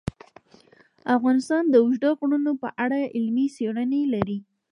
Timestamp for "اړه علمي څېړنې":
2.83-4.01